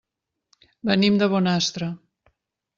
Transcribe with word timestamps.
Venim 0.91 1.21
de 1.23 1.29
Bonastre. 1.37 1.93